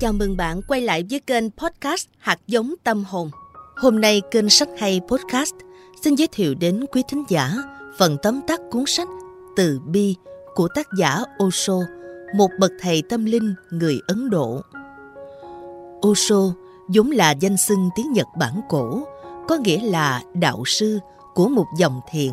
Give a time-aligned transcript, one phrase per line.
[0.00, 3.30] chào mừng bạn quay lại với kênh podcast Hạt giống tâm hồn.
[3.76, 5.54] Hôm nay kênh Sách Hay Podcast
[6.02, 7.54] xin giới thiệu đến quý thính giả
[7.98, 9.08] phần tóm tắt cuốn sách
[9.56, 10.16] Từ Bi
[10.54, 11.74] của tác giả Osho,
[12.36, 14.60] một bậc thầy tâm linh người Ấn Độ.
[16.06, 16.54] Osho
[16.88, 19.02] vốn là danh xưng tiếng Nhật Bản cổ,
[19.48, 20.98] có nghĩa là đạo sư
[21.34, 22.32] của một dòng thiền.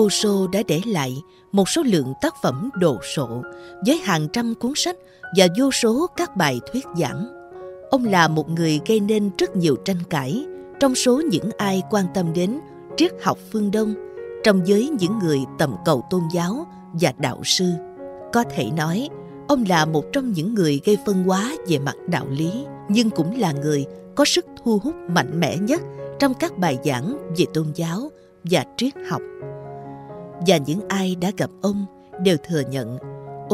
[0.00, 1.22] Osho đã để lại
[1.52, 3.42] một số lượng tác phẩm đồ sộ
[3.86, 4.96] với hàng trăm cuốn sách
[5.36, 7.26] và vô số các bài thuyết giảng.
[7.90, 10.46] Ông là một người gây nên rất nhiều tranh cãi
[10.80, 12.58] trong số những ai quan tâm đến
[12.96, 13.94] triết học phương Đông
[14.44, 17.64] trong giới những người tầm cầu tôn giáo và đạo sư.
[18.32, 19.08] Có thể nói,
[19.48, 22.50] ông là một trong những người gây phân hóa về mặt đạo lý,
[22.88, 25.82] nhưng cũng là người có sức thu hút mạnh mẽ nhất
[26.18, 28.10] trong các bài giảng về tôn giáo
[28.44, 29.22] và triết học.
[30.46, 31.86] Và những ai đã gặp ông
[32.22, 32.98] đều thừa nhận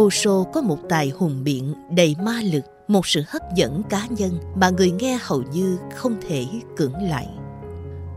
[0.01, 4.39] Osho có một tài hùng biện đầy ma lực, một sự hấp dẫn cá nhân
[4.55, 7.29] mà người nghe hầu như không thể cưỡng lại.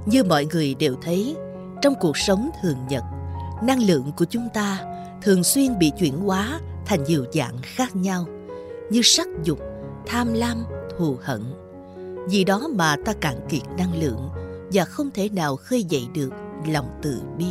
[0.05, 1.36] Như mọi người đều thấy,
[1.81, 3.03] trong cuộc sống thường nhật,
[3.64, 4.80] năng lượng của chúng ta
[5.22, 8.25] thường xuyên bị chuyển hóa thành nhiều dạng khác nhau,
[8.89, 9.59] như sắc dục,
[10.05, 10.66] tham lam,
[10.98, 11.42] thù hận.
[12.30, 14.30] Vì đó mà ta cạn kiệt năng lượng
[14.73, 16.30] và không thể nào khơi dậy được
[16.67, 17.45] lòng từ bi.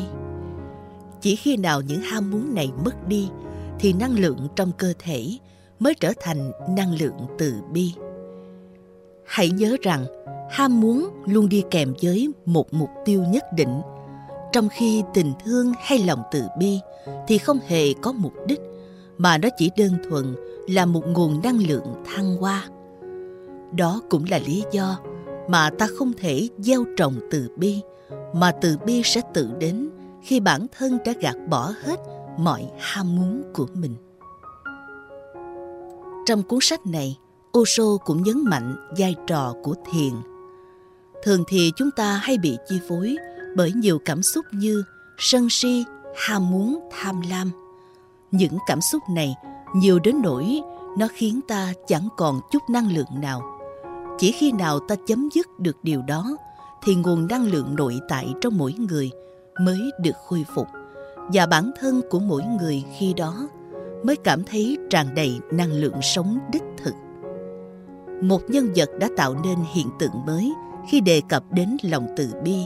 [1.23, 3.29] Chỉ khi nào những ham muốn này mất đi,
[3.79, 5.39] thì năng lượng trong cơ thể
[5.79, 7.93] mới trở thành năng lượng từ bi.
[9.25, 10.07] Hãy nhớ rằng,
[10.51, 13.81] ham muốn luôn đi kèm với một mục tiêu nhất định.
[14.53, 16.79] Trong khi tình thương hay lòng từ bi
[17.29, 18.61] thì không hề có mục đích,
[19.19, 20.35] mà nó chỉ đơn thuần
[20.69, 22.65] là một nguồn năng lượng thăng hoa.
[23.77, 24.99] Đó cũng là lý do
[25.49, 27.81] mà ta không thể gieo trồng từ bi,
[28.35, 29.91] mà từ bi sẽ tự đến
[30.23, 31.97] khi bản thân đã gạt bỏ hết
[32.39, 33.97] mọi ham muốn của mình.
[36.27, 37.19] Trong cuốn sách này,
[37.59, 40.13] Osho cũng nhấn mạnh vai trò của thiền.
[41.23, 43.17] Thường thì chúng ta hay bị chi phối
[43.57, 44.85] bởi nhiều cảm xúc như
[45.19, 45.85] sân si,
[46.17, 47.51] ham muốn, tham lam.
[48.31, 49.35] Những cảm xúc này
[49.75, 50.61] nhiều đến nỗi
[50.99, 53.43] nó khiến ta chẳng còn chút năng lượng nào.
[54.19, 56.37] Chỉ khi nào ta chấm dứt được điều đó
[56.83, 59.11] thì nguồn năng lượng nội tại trong mỗi người
[59.61, 60.67] mới được khôi phục.
[61.33, 63.49] Và bản thân của mỗi người khi đó
[64.05, 66.95] mới cảm thấy tràn đầy năng lượng sống đích thực.
[68.23, 70.53] Một nhân vật đã tạo nên hiện tượng mới
[70.91, 72.57] khi đề cập đến lòng từ bi,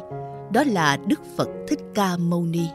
[0.53, 2.67] đó là đức phật thích ca mâu ni.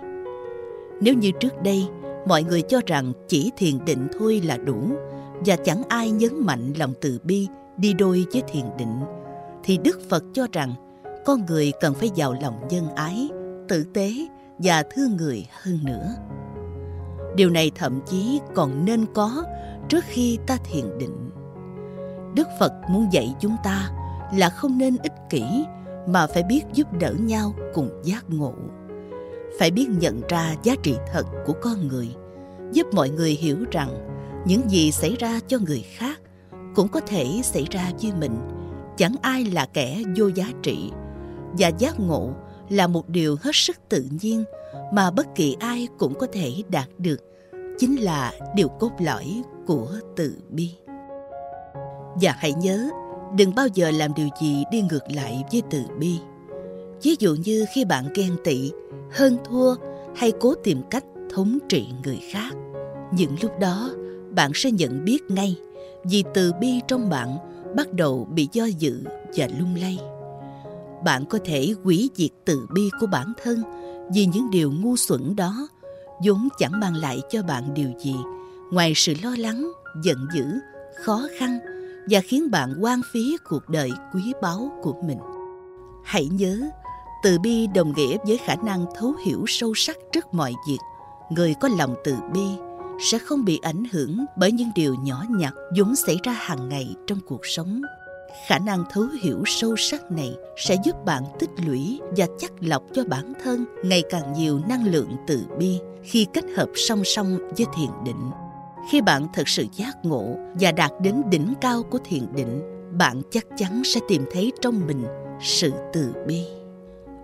[1.02, 1.88] Nếu như trước đây,
[2.28, 4.90] mọi người cho rằng chỉ thiền định thôi là đủ
[5.46, 9.00] và chẳng ai nhấn mạnh lòng từ bi đi đôi với thiền định,
[9.64, 10.74] thì đức phật cho rằng
[11.26, 13.30] con người cần phải giàu lòng nhân ái
[13.72, 14.14] tử tế
[14.58, 16.16] và thương người hơn nữa.
[17.36, 19.44] Điều này thậm chí còn nên có
[19.90, 21.30] trước khi ta thiền định.
[22.36, 23.90] Đức phật muốn dạy chúng ta
[24.34, 25.44] là không nên ích kỷ
[26.08, 28.54] mà phải biết giúp đỡ nhau cùng giác ngộ.
[29.60, 32.16] Phải biết nhận ra giá trị thật của con người,
[32.72, 33.90] giúp mọi người hiểu rằng
[34.46, 36.22] những gì xảy ra cho người khác
[36.76, 38.36] cũng có thể xảy ra với mình.
[38.98, 40.92] Chẳng ai là kẻ vô giá trị
[41.58, 42.34] và giác ngộ
[42.72, 44.44] là một điều hết sức tự nhiên
[44.94, 47.18] mà bất kỳ ai cũng có thể đạt được,
[47.80, 50.72] chính là điều cốt lõi của từ bi.
[52.22, 52.90] Và hãy nhớ,
[53.38, 56.20] đừng bao giờ làm điều gì đi ngược lại với từ bi.
[57.04, 58.72] Ví dụ như khi bạn ghen tị,
[59.12, 59.76] hơn thua
[60.16, 61.04] hay cố tìm cách
[61.34, 62.52] thống trị người khác,
[63.12, 63.90] những lúc đó
[64.32, 65.56] bạn sẽ nhận biết ngay
[66.04, 67.38] vì từ bi trong bạn
[67.76, 69.04] bắt đầu bị do dự
[69.36, 70.00] và lung lay
[71.04, 73.64] bạn có thể hủy diệt từ bi của bản thân
[74.14, 75.68] vì những điều ngu xuẩn đó,
[76.26, 78.16] vốn chẳng mang lại cho bạn điều gì.
[78.72, 79.72] Ngoài sự lo lắng,
[80.04, 80.46] giận dữ,
[81.04, 81.60] khó khăn
[82.10, 85.20] và khiến bạn quan phí cuộc đời quý báu của mình.
[86.04, 86.60] Hãy nhớ,
[87.24, 90.78] từ bi đồng nghĩa với khả năng thấu hiểu sâu sắc trước mọi việc.
[91.30, 92.48] Người có lòng từ bi
[93.00, 96.96] sẽ không bị ảnh hưởng bởi những điều nhỏ nhặt vốn xảy ra hàng ngày
[97.08, 97.82] trong cuộc sống
[98.48, 102.84] khả năng thấu hiểu sâu sắc này sẽ giúp bạn tích lũy và chắc lọc
[102.94, 107.38] cho bản thân ngày càng nhiều năng lượng từ bi khi kết hợp song song
[107.38, 108.32] với thiền định.
[108.92, 112.62] Khi bạn thực sự giác ngộ và đạt đến đỉnh cao của thiền định,
[112.98, 115.06] bạn chắc chắn sẽ tìm thấy trong mình
[115.42, 116.46] sự từ bi.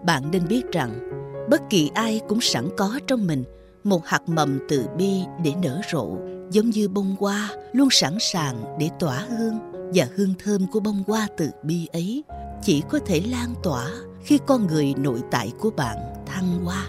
[0.06, 1.10] Bạn nên biết rằng,
[1.50, 3.44] bất kỳ ai cũng sẵn có trong mình
[3.84, 6.18] một hạt mầm từ bi để nở rộ,
[6.52, 11.04] giống như bông hoa luôn sẵn sàng để tỏa hương và hương thơm của bông
[11.08, 12.24] hoa từ bi ấy
[12.62, 13.92] chỉ có thể lan tỏa
[14.24, 16.88] khi con người nội tại của bạn thăng hoa.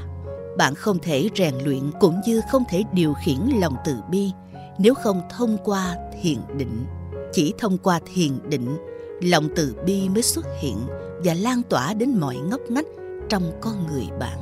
[0.58, 4.30] Bạn không thể rèn luyện cũng như không thể điều khiển lòng từ bi
[4.78, 6.86] nếu không thông qua thiền định.
[7.32, 8.76] Chỉ thông qua thiền định,
[9.22, 10.76] lòng từ bi mới xuất hiện
[11.24, 12.86] và lan tỏa đến mọi ngóc ngách
[13.28, 14.38] trong con người bạn.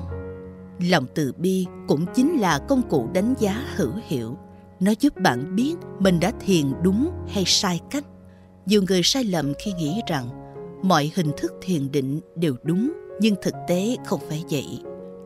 [0.81, 4.37] Lòng từ bi cũng chính là công cụ đánh giá hữu hiệu.
[4.81, 8.05] Nó giúp bạn biết mình đã thiền đúng hay sai cách
[8.66, 10.28] nhiều người sai lầm khi nghĩ rằng
[10.82, 14.66] mọi hình thức thiền định đều đúng, nhưng thực tế không phải vậy.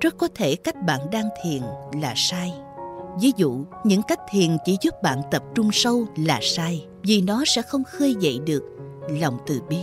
[0.00, 1.62] Rất có thể cách bạn đang thiền
[2.02, 2.52] là sai.
[3.20, 7.44] Ví dụ, những cách thiền chỉ giúp bạn tập trung sâu là sai, vì nó
[7.46, 8.62] sẽ không khơi dậy được
[9.20, 9.81] lòng từ bi.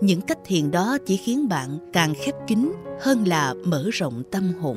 [0.00, 4.52] Những cách thiền đó chỉ khiến bạn càng khép kín hơn là mở rộng tâm
[4.60, 4.76] hồn.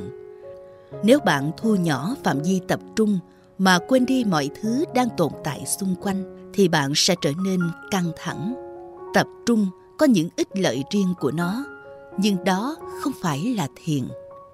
[1.04, 3.20] Nếu bạn thu nhỏ phạm vi tập trung
[3.58, 7.60] mà quên đi mọi thứ đang tồn tại xung quanh thì bạn sẽ trở nên
[7.92, 8.54] căng thẳng,
[9.14, 9.68] tập trung,
[9.98, 11.66] có những ích lợi riêng của nó.
[12.18, 14.08] Nhưng đó không phải là thiền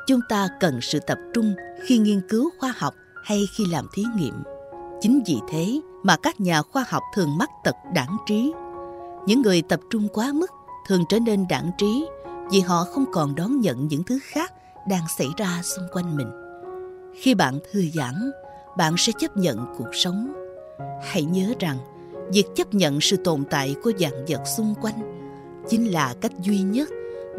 [0.08, 4.04] chúng ta cần sự tập trung khi nghiên cứu khoa học hay khi làm thí
[4.16, 4.34] nghiệm.
[5.02, 8.54] Chính vì thế mà các nhà khoa học thường mắc tật đảng trí.
[9.26, 10.52] Những người tập trung quá mức
[10.88, 12.08] thường trở nên đảng trí
[12.52, 14.54] vì họ không còn đón nhận những thứ khác
[14.88, 16.30] đang xảy ra xung quanh mình.
[17.22, 18.32] Khi bạn thư giãn,
[18.78, 20.34] bạn sẽ chấp nhận cuộc sống
[21.02, 21.78] hãy nhớ rằng,
[22.34, 25.28] việc chấp nhận sự tồn tại của dạng vật xung quanh
[25.70, 26.90] chính là cách duy nhất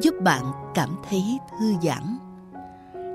[0.01, 0.45] giúp bạn
[0.75, 1.23] cảm thấy
[1.61, 2.19] thư giãn.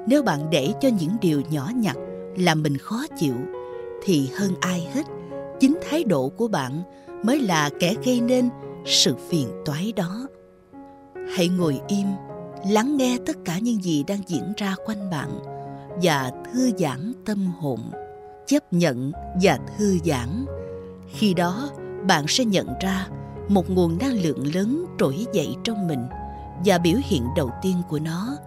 [0.08, 1.98] Nếu bạn để cho những điều nhỏ nhặt
[2.38, 3.36] làm mình khó chịu,
[4.04, 5.04] thì hơn ai hết,
[5.60, 6.84] chính thái độ của bạn
[7.24, 8.50] mới là kẻ gây nên
[8.86, 10.28] sự phiền toái đó.
[11.36, 12.08] Hãy ngồi im,
[12.69, 15.30] lắng nghe tất cả những gì đang diễn ra quanh bạn
[16.02, 17.80] và thư giãn tâm hồn
[18.48, 19.12] chấp nhận
[19.42, 20.45] và thư giãn.
[21.07, 21.69] Khi đó,
[22.07, 23.07] bạn sẽ nhận ra
[23.50, 26.06] một nguồn năng lượng lớn trỗi dậy trong mình
[26.66, 28.38] và biểu hiện đầu tiên của nó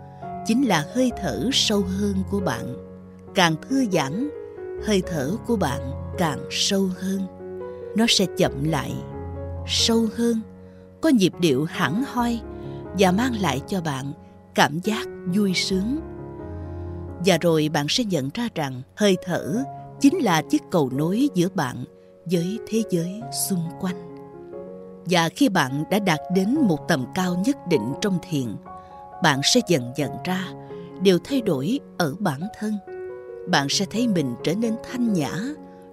[0.47, 2.77] chính là hơi thở sâu hơn của bạn.
[3.35, 4.29] Càng thư giãn,
[4.87, 5.81] hơi thở của bạn
[6.19, 7.21] càng sâu hơn.
[7.97, 8.95] Nó sẽ chậm lại,
[9.67, 10.41] sâu hơn,
[11.01, 12.41] có nhịp điệu hẳn hoi
[12.99, 14.13] và mang lại cho bạn
[14.55, 16.01] cảm giác vui sướng.
[17.27, 19.65] Và rồi bạn sẽ nhận ra rằng hơi thở
[20.01, 21.85] chính là chiếc cầu nối giữa bạn
[22.25, 24.17] với thế giới xung quanh.
[25.05, 28.47] Và khi bạn đã đạt đến một tầm cao nhất định trong thiền,
[29.23, 30.49] bạn sẽ dần dần ra
[31.01, 32.73] điều thay đổi ở bản thân.
[33.49, 35.33] Bạn sẽ thấy mình trở nên thanh nhã,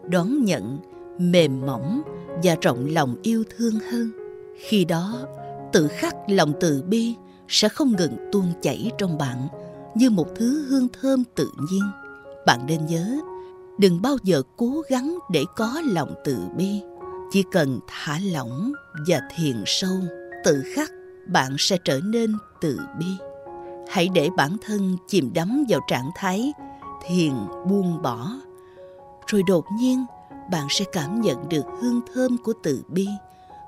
[0.03, 0.79] đón nhận,
[1.17, 2.01] mềm mỏng
[2.43, 4.11] và rộng lòng yêu thương hơn.
[4.59, 5.19] Khi đó,
[5.73, 7.15] tự khắc lòng từ bi
[7.47, 9.47] sẽ không ngừng tuôn chảy trong bạn
[9.95, 11.83] như một thứ hương thơm tự nhiên.
[12.45, 13.17] Bạn nên nhớ
[13.77, 16.81] đừng bao giờ cố gắng để có lòng từ bi.
[17.31, 18.73] Chỉ cần thả lỏng
[19.07, 19.97] và thiền sâu,
[20.43, 20.91] tự khắc,
[21.27, 23.07] bạn sẽ trở nên từ bi.
[23.89, 26.53] Hãy để bản thân chìm đắm vào trạng thái
[27.07, 27.33] thiền
[27.69, 28.31] buông bỏ.
[29.27, 30.05] Rồi đột nhiên,
[30.51, 33.07] bạn sẽ cảm nhận được hương thơm của từ bi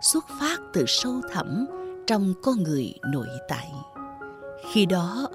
[0.01, 1.65] xuất phát từ sâu thẳm
[2.07, 3.71] trong con người nội tại.
[4.71, 5.27] Khi đó,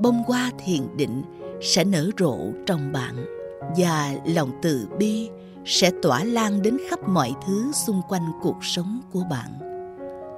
[0.00, 1.22] bông hoa thiền định
[1.62, 3.35] sẽ nở rộ trong bạn
[3.76, 5.28] và lòng từ bi
[5.64, 9.58] sẽ tỏa lan đến khắp mọi thứ xung quanh cuộc sống của bạn.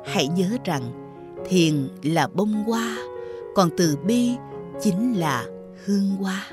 [0.04, 0.82] Hãy nhớ rằng,
[1.48, 2.96] thiền là bông hoa,
[3.54, 4.36] còn từ bi
[4.80, 5.46] chính là
[5.84, 6.46] hương hoa.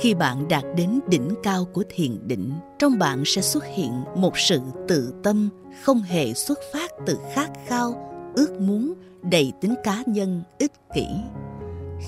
[0.00, 4.38] Khi bạn đạt đến đỉnh cao của thiền định, trong bạn sẽ xuất hiện một
[4.38, 5.48] sự tự tâm
[5.82, 7.94] không hề xuất phát từ khát khao,
[8.34, 11.06] ước muốn, đầy tính cá nhân, ích kỷ.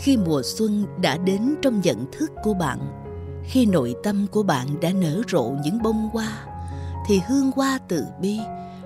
[0.03, 3.04] Khi mùa xuân đã đến trong nhận thức của bạn
[3.45, 6.47] khi nội tâm của bạn đã nở rộ những bông hoa
[7.07, 8.39] thì hương hoa từ bi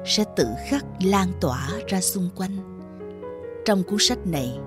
[0.06, 2.78] sẽ tự khắc lan tỏa ra xung quanh
[3.64, 4.58] trong cuốn sách này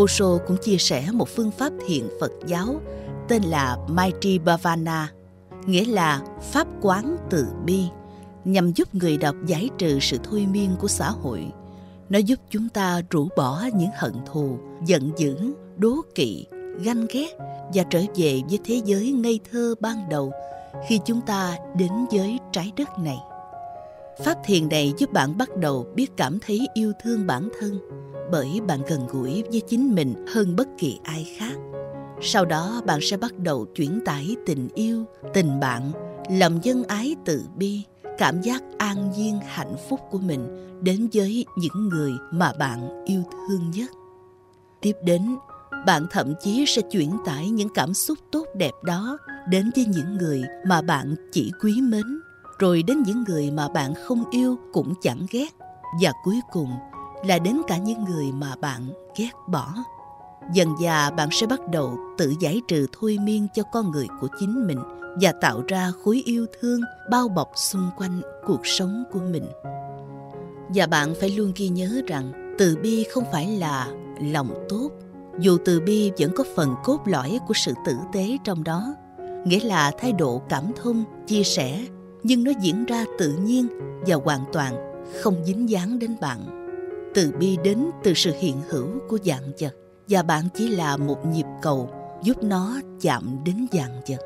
[0.00, 2.80] Osho cũng chia sẻ một phương pháp thiền Phật giáo
[3.28, 5.12] tên là Maitri Bhavana,
[5.66, 6.20] nghĩa là
[6.52, 7.84] pháp quán từ bi,
[8.44, 11.46] nhằm giúp người đọc giải trừ sự thôi miên của xã hội.
[12.08, 15.36] Nó giúp chúng ta rũ bỏ những hận thù, giận dữ,
[15.76, 16.46] đố kỵ,
[16.84, 17.36] ganh ghét
[17.74, 20.32] và trở về với thế giới ngây thơ ban đầu
[20.88, 23.18] khi chúng ta đến với trái đất này.
[24.24, 27.78] Pháp thiền này giúp bạn bắt đầu biết cảm thấy yêu thương bản thân
[28.30, 31.54] bởi bạn gần gũi với chính mình hơn bất kỳ ai khác.
[32.22, 35.04] Sau đó bạn sẽ bắt đầu chuyển tải tình yêu,
[35.34, 35.92] tình bạn,
[36.30, 37.82] lòng dân ái từ bi,
[38.18, 40.48] cảm giác an nhiên hạnh phúc của mình
[40.82, 43.90] đến với những người mà bạn yêu thương nhất.
[44.80, 45.36] Tiếp đến,
[45.86, 50.16] bạn thậm chí sẽ chuyển tải những cảm xúc tốt đẹp đó đến với những
[50.16, 52.20] người mà bạn chỉ quý mến,
[52.58, 55.48] rồi đến những người mà bạn không yêu cũng chẳng ghét.
[56.00, 56.70] Và cuối cùng
[57.26, 59.74] là đến cả những người mà bạn ghét bỏ.
[60.54, 64.28] Dần dà, bạn sẽ bắt đầu tự giải trừ thôi miên cho con người của
[64.40, 64.78] chính mình
[65.20, 69.46] và tạo ra khối yêu thương bao bọc xung quanh cuộc sống của mình.
[70.68, 73.88] Và bạn phải luôn ghi nhớ rằng từ bi không phải là
[74.20, 74.90] lòng tốt
[75.40, 78.94] dù từ bi vẫn có phần cốt lõi của sự tử tế trong đó,
[79.44, 81.86] nghĩa là thái độ cảm thông, chia sẻ,
[82.22, 83.68] nhưng nó diễn ra tự nhiên
[84.06, 84.74] và hoàn toàn,
[85.22, 86.66] không dính dáng đến bạn.
[87.14, 89.74] Từ bi đến từ sự hiện hữu của dạng vật,
[90.08, 91.90] và bạn chỉ là một nhịp cầu
[92.22, 94.20] giúp nó chạm đến dạng vật.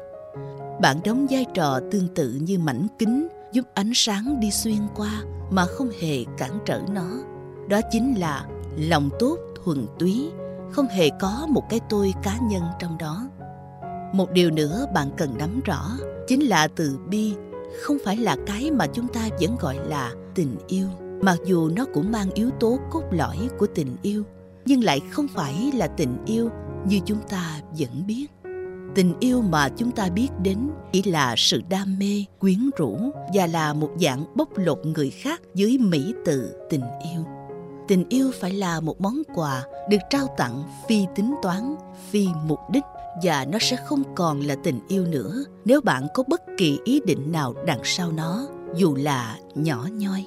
[0.81, 5.23] Bạn đóng vai trò tương tự như mảnh kính giúp ánh sáng đi xuyên qua
[5.51, 7.09] mà không hề cản trở nó.
[7.69, 10.31] Đó chính là lòng tốt thuần túy
[10.73, 13.29] không hề có một cái tôi cá nhân trong đó.
[14.13, 15.91] Một điều nữa bạn cần nắm rõ
[16.29, 17.35] chính là từ bi
[17.83, 20.87] không phải là cái mà chúng ta vẫn gọi là tình yêu.
[21.23, 24.23] Mặc dù nó cũng mang yếu tố cốt lõi của tình yêu,
[24.65, 26.51] nhưng lại không phải là tình yêu
[26.87, 28.27] như chúng ta vẫn biết.
[28.95, 30.59] Tình yêu mà chúng ta biết đến
[30.93, 32.99] chỉ là sự đam mê, quyến rũ
[33.35, 37.25] và là một dạng bóc lột người khác dưới mỹ từ tình yêu
[37.91, 41.77] tình yêu phải là một món quà được trao tặng phi tính toán,
[42.11, 42.85] phi mục đích,
[43.23, 47.01] và nó sẽ không còn là tình yêu nữa nếu bạn có bất kỳ ý
[47.07, 50.27] định nào đằng sau nó, dù là nhỏ nhoi.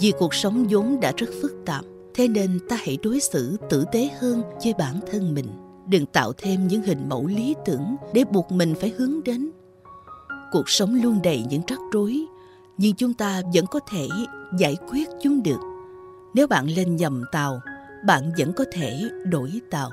[0.00, 3.84] Vì cuộc sống vốn đã rất phức tạp, thế nên ta hãy đối xử tử
[3.92, 5.48] tế hơn với bản thân mình.
[5.86, 9.50] Đừng tạo thêm những hình mẫu lý tưởng để buộc mình phải hướng đến.
[10.52, 12.26] Cuộc sống luôn đầy những rắc rối,
[12.78, 14.08] nhưng chúng ta vẫn có thể
[14.58, 15.75] giải quyết chúng được
[16.36, 17.60] nếu bạn lên nhầm tàu,
[18.04, 19.90] bạn vẫn có thể đổi tàu.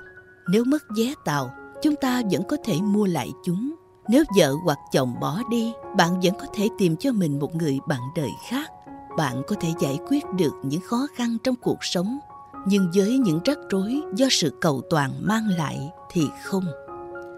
[0.48, 3.76] Nếu mất vé tàu, chúng ta vẫn có thể mua lại chúng.
[4.10, 7.80] Nếu vợ hoặc chồng bỏ đi, bạn vẫn có thể tìm cho mình một người
[7.88, 8.72] bạn đời khác.
[9.18, 12.20] Bạn có thể giải quyết được những khó khăn trong cuộc sống,
[12.66, 16.66] nhưng với những rắc rối do sự cầu toàn mang lại thì không.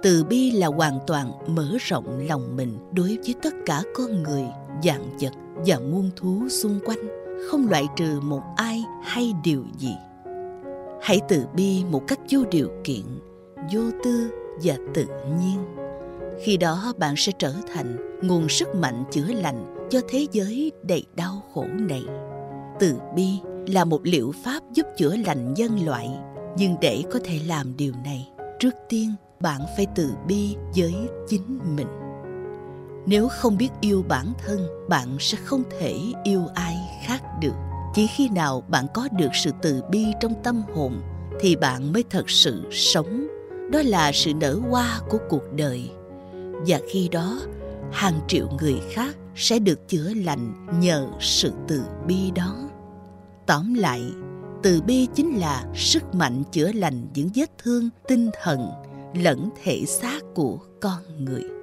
[0.03, 4.43] Từ bi là hoàn toàn mở rộng lòng mình đối với tất cả con người
[4.83, 9.95] dạng vật và muôn thú xung quanh không loại trừ một ai hay điều gì.
[11.01, 13.03] Hãy từ bi một cách vô điều kiện,
[13.73, 14.29] vô tư
[14.63, 15.05] và tự
[15.39, 15.65] nhiên.
[16.43, 21.05] Khi đó, bạn sẽ trở thành nguồn sức mạnh chữa lành cho thế giới đầy
[21.15, 22.03] đau khổ này.
[22.79, 23.29] Từ bi
[23.67, 26.09] là một liệu pháp giúp chữa lành nhân loại,
[26.57, 30.95] nhưng để có thể làm điều này, trước tiên bạn phải từ bi với
[31.27, 31.87] chính mình.
[33.05, 36.75] Nếu không biết yêu bản thân, bạn sẽ không thể yêu ai
[37.05, 37.55] khác được.
[37.93, 41.01] Chỉ khi nào bạn có được sự từ bi trong tâm hồn
[41.39, 43.27] thì bạn mới thật sự sống.
[43.71, 45.89] Đó là sự nở hoa của cuộc đời.
[46.67, 47.39] Và khi đó,
[47.91, 52.55] hàng triệu người khác sẽ được chữa lành nhờ sự từ bi đó.
[53.45, 54.01] Tóm lại,
[54.63, 58.69] từ bi chính là sức mạnh chữa lành những vết thương tinh thần
[59.15, 61.54] lẫn thể xác của con người.